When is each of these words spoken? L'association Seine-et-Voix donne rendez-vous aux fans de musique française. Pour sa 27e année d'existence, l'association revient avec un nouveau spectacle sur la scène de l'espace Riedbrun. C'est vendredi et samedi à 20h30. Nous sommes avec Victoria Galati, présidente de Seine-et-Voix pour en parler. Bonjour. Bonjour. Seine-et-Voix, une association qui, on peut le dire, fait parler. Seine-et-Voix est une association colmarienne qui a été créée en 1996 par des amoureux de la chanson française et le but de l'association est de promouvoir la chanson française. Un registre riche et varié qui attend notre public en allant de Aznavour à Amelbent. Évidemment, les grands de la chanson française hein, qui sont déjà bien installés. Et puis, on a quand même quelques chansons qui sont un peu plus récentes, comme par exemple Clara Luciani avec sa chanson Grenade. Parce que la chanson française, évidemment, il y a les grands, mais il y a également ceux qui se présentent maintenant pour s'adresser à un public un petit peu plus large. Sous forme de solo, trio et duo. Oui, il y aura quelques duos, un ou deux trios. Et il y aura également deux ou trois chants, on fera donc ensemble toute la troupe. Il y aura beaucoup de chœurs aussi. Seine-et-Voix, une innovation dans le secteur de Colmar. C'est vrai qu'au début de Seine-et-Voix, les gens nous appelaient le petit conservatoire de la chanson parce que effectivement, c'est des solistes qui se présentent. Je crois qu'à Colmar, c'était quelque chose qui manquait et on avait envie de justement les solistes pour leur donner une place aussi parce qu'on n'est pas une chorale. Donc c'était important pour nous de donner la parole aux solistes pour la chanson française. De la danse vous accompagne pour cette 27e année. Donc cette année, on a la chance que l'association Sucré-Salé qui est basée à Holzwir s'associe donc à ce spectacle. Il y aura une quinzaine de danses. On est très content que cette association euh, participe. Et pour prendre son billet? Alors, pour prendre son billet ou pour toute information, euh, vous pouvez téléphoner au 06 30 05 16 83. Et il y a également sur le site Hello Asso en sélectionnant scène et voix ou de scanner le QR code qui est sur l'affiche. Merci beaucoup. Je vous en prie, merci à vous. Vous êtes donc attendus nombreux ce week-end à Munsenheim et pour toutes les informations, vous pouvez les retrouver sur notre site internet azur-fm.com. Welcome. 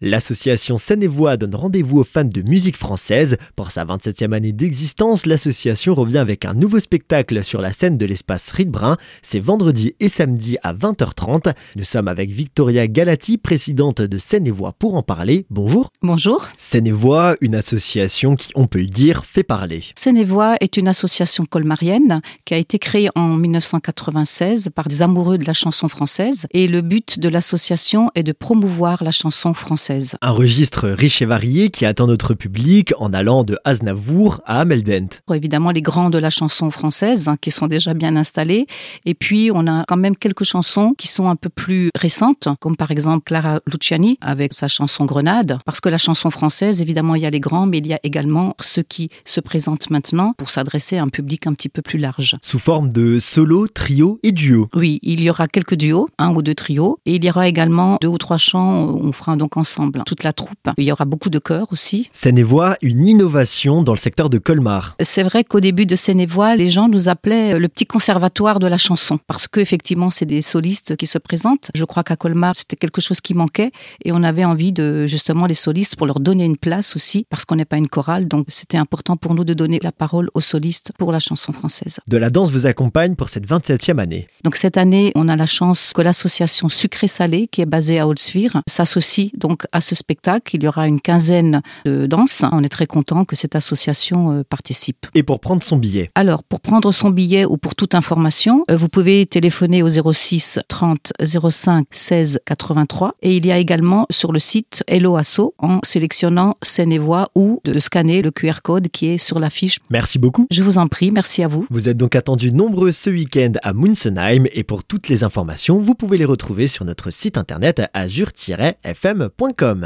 L'association 0.00 0.78
Seine-et-Voix 0.78 1.36
donne 1.36 1.56
rendez-vous 1.56 1.98
aux 1.98 2.04
fans 2.04 2.22
de 2.22 2.42
musique 2.42 2.76
française. 2.76 3.36
Pour 3.56 3.72
sa 3.72 3.84
27e 3.84 4.32
année 4.32 4.52
d'existence, 4.52 5.26
l'association 5.26 5.92
revient 5.92 6.18
avec 6.18 6.44
un 6.44 6.54
nouveau 6.54 6.78
spectacle 6.78 7.42
sur 7.42 7.60
la 7.60 7.72
scène 7.72 7.98
de 7.98 8.06
l'espace 8.06 8.52
Riedbrun. 8.52 8.96
C'est 9.22 9.40
vendredi 9.40 9.96
et 9.98 10.08
samedi 10.08 10.56
à 10.62 10.72
20h30. 10.72 11.52
Nous 11.74 11.82
sommes 11.82 12.06
avec 12.06 12.30
Victoria 12.30 12.86
Galati, 12.86 13.38
présidente 13.38 14.00
de 14.00 14.18
Seine-et-Voix 14.18 14.72
pour 14.78 14.94
en 14.94 15.02
parler. 15.02 15.46
Bonjour. 15.50 15.90
Bonjour. 16.00 16.46
Seine-et-Voix, 16.56 17.34
une 17.40 17.56
association 17.56 18.36
qui, 18.36 18.52
on 18.54 18.68
peut 18.68 18.82
le 18.82 18.86
dire, 18.86 19.24
fait 19.24 19.42
parler. 19.42 19.82
Seine-et-Voix 19.96 20.54
est 20.60 20.76
une 20.76 20.86
association 20.86 21.44
colmarienne 21.44 22.20
qui 22.44 22.54
a 22.54 22.58
été 22.58 22.78
créée 22.78 23.08
en 23.16 23.30
1996 23.30 24.68
par 24.76 24.86
des 24.86 25.02
amoureux 25.02 25.38
de 25.38 25.44
la 25.44 25.54
chanson 25.54 25.88
française 25.88 26.46
et 26.52 26.68
le 26.68 26.82
but 26.82 27.18
de 27.18 27.28
l'association 27.28 28.12
est 28.14 28.22
de 28.22 28.30
promouvoir 28.30 29.02
la 29.02 29.10
chanson 29.10 29.54
française. 29.54 29.87
Un 30.20 30.30
registre 30.30 30.88
riche 30.88 31.22
et 31.22 31.26
varié 31.26 31.70
qui 31.70 31.86
attend 31.86 32.06
notre 32.06 32.34
public 32.34 32.92
en 32.98 33.12
allant 33.12 33.44
de 33.44 33.58
Aznavour 33.64 34.40
à 34.44 34.60
Amelbent. 34.60 35.20
Évidemment, 35.32 35.70
les 35.70 35.82
grands 35.82 36.10
de 36.10 36.18
la 36.18 36.30
chanson 36.30 36.70
française 36.70 37.28
hein, 37.28 37.36
qui 37.40 37.50
sont 37.50 37.66
déjà 37.66 37.94
bien 37.94 38.16
installés. 38.16 38.66
Et 39.06 39.14
puis, 39.14 39.50
on 39.52 39.66
a 39.66 39.84
quand 39.86 39.96
même 39.96 40.16
quelques 40.16 40.44
chansons 40.44 40.94
qui 40.98 41.08
sont 41.08 41.28
un 41.30 41.36
peu 41.36 41.48
plus 41.48 41.90
récentes, 41.96 42.48
comme 42.60 42.76
par 42.76 42.90
exemple 42.90 43.24
Clara 43.24 43.60
Luciani 43.66 44.18
avec 44.20 44.52
sa 44.52 44.68
chanson 44.68 45.06
Grenade. 45.06 45.58
Parce 45.64 45.80
que 45.80 45.88
la 45.88 45.98
chanson 45.98 46.30
française, 46.30 46.82
évidemment, 46.82 47.14
il 47.14 47.22
y 47.22 47.26
a 47.26 47.30
les 47.30 47.40
grands, 47.40 47.66
mais 47.66 47.78
il 47.78 47.86
y 47.86 47.94
a 47.94 48.00
également 48.02 48.54
ceux 48.60 48.82
qui 48.82 49.10
se 49.24 49.40
présentent 49.40 49.90
maintenant 49.90 50.34
pour 50.36 50.50
s'adresser 50.50 50.98
à 50.98 51.02
un 51.02 51.08
public 51.08 51.46
un 51.46 51.54
petit 51.54 51.68
peu 51.68 51.82
plus 51.82 51.98
large. 51.98 52.36
Sous 52.42 52.58
forme 52.58 52.90
de 52.90 53.18
solo, 53.18 53.68
trio 53.68 54.18
et 54.22 54.32
duo. 54.32 54.68
Oui, 54.74 54.98
il 55.02 55.20
y 55.22 55.30
aura 55.30 55.48
quelques 55.48 55.76
duos, 55.76 56.08
un 56.18 56.34
ou 56.34 56.42
deux 56.42 56.54
trios. 56.54 56.98
Et 57.06 57.16
il 57.16 57.24
y 57.24 57.30
aura 57.30 57.48
également 57.48 57.96
deux 58.00 58.08
ou 58.08 58.18
trois 58.18 58.38
chants, 58.38 58.98
on 59.00 59.12
fera 59.12 59.36
donc 59.36 59.56
ensemble 59.56 59.77
toute 60.04 60.24
la 60.24 60.32
troupe. 60.32 60.68
Il 60.76 60.84
y 60.84 60.92
aura 60.92 61.04
beaucoup 61.04 61.30
de 61.30 61.38
chœurs 61.38 61.72
aussi. 61.72 62.08
Seine-et-Voix, 62.12 62.76
une 62.82 63.06
innovation 63.06 63.82
dans 63.82 63.92
le 63.92 63.98
secteur 63.98 64.30
de 64.30 64.38
Colmar. 64.38 64.96
C'est 65.00 65.22
vrai 65.22 65.44
qu'au 65.44 65.60
début 65.60 65.86
de 65.86 65.96
Seine-et-Voix, 65.96 66.56
les 66.56 66.70
gens 66.70 66.88
nous 66.88 67.08
appelaient 67.08 67.58
le 67.58 67.68
petit 67.68 67.86
conservatoire 67.86 68.58
de 68.58 68.66
la 68.66 68.78
chanson 68.78 69.18
parce 69.26 69.46
que 69.46 69.60
effectivement, 69.60 70.10
c'est 70.10 70.26
des 70.26 70.42
solistes 70.42 70.96
qui 70.96 71.06
se 71.06 71.18
présentent. 71.18 71.70
Je 71.74 71.84
crois 71.84 72.02
qu'à 72.02 72.16
Colmar, 72.16 72.54
c'était 72.56 72.76
quelque 72.76 73.00
chose 73.00 73.20
qui 73.20 73.34
manquait 73.34 73.70
et 74.04 74.12
on 74.12 74.22
avait 74.22 74.44
envie 74.44 74.72
de 74.72 75.06
justement 75.06 75.46
les 75.46 75.54
solistes 75.54 75.96
pour 75.96 76.06
leur 76.06 76.20
donner 76.20 76.44
une 76.44 76.56
place 76.56 76.96
aussi 76.96 77.26
parce 77.30 77.44
qu'on 77.44 77.56
n'est 77.56 77.64
pas 77.64 77.76
une 77.76 77.88
chorale. 77.88 78.28
Donc 78.28 78.46
c'était 78.48 78.78
important 78.78 79.16
pour 79.16 79.34
nous 79.34 79.44
de 79.44 79.54
donner 79.54 79.78
la 79.82 79.92
parole 79.92 80.28
aux 80.34 80.40
solistes 80.40 80.92
pour 80.98 81.12
la 81.12 81.18
chanson 81.18 81.52
française. 81.52 82.00
De 82.06 82.16
la 82.16 82.30
danse 82.30 82.50
vous 82.50 82.66
accompagne 82.66 83.14
pour 83.14 83.28
cette 83.28 83.46
27e 83.46 83.98
année. 83.98 84.26
Donc 84.44 84.56
cette 84.56 84.76
année, 84.76 85.12
on 85.14 85.28
a 85.28 85.36
la 85.36 85.46
chance 85.46 85.92
que 85.94 86.02
l'association 86.02 86.68
Sucré-Salé 86.68 87.48
qui 87.48 87.60
est 87.60 87.66
basée 87.66 87.98
à 87.98 88.06
Holzwir 88.06 88.62
s'associe 88.66 89.30
donc 89.36 89.64
à 89.72 89.80
ce 89.80 89.94
spectacle. 89.94 90.56
Il 90.56 90.64
y 90.64 90.68
aura 90.68 90.86
une 90.86 91.00
quinzaine 91.00 91.62
de 91.84 92.06
danses. 92.06 92.44
On 92.52 92.62
est 92.62 92.68
très 92.68 92.86
content 92.86 93.24
que 93.24 93.36
cette 93.36 93.56
association 93.56 94.32
euh, 94.32 94.42
participe. 94.48 95.06
Et 95.14 95.22
pour 95.22 95.40
prendre 95.40 95.62
son 95.62 95.76
billet? 95.76 96.10
Alors, 96.14 96.42
pour 96.42 96.60
prendre 96.60 96.92
son 96.92 97.10
billet 97.10 97.44
ou 97.44 97.56
pour 97.56 97.74
toute 97.74 97.94
information, 97.94 98.64
euh, 98.70 98.76
vous 98.76 98.88
pouvez 98.88 99.26
téléphoner 99.26 99.82
au 99.82 99.88
06 99.88 100.60
30 100.68 101.12
05 101.22 101.86
16 101.90 102.40
83. 102.44 103.14
Et 103.22 103.36
il 103.36 103.46
y 103.46 103.52
a 103.52 103.58
également 103.58 104.06
sur 104.10 104.32
le 104.32 104.38
site 104.38 104.82
Hello 104.86 105.16
Asso 105.16 105.54
en 105.58 105.80
sélectionnant 105.82 106.54
scène 106.62 106.92
et 106.92 106.98
voix 106.98 107.28
ou 107.34 107.60
de 107.64 107.78
scanner 107.80 108.22
le 108.22 108.30
QR 108.30 108.60
code 108.62 108.88
qui 108.88 109.08
est 109.08 109.18
sur 109.18 109.38
l'affiche. 109.38 109.78
Merci 109.90 110.18
beaucoup. 110.18 110.46
Je 110.50 110.62
vous 110.62 110.78
en 110.78 110.86
prie, 110.86 111.10
merci 111.10 111.42
à 111.42 111.48
vous. 111.48 111.66
Vous 111.70 111.88
êtes 111.88 111.96
donc 111.96 112.16
attendus 112.16 112.52
nombreux 112.52 112.92
ce 112.92 113.10
week-end 113.10 113.52
à 113.62 113.72
Munsenheim 113.72 114.44
et 114.52 114.64
pour 114.64 114.84
toutes 114.84 115.08
les 115.08 115.24
informations, 115.24 115.80
vous 115.80 115.94
pouvez 115.94 116.18
les 116.18 116.24
retrouver 116.24 116.66
sur 116.66 116.84
notre 116.84 117.10
site 117.10 117.38
internet 117.38 117.82
azur-fm.com. 117.92 119.57
Welcome. 119.60 119.82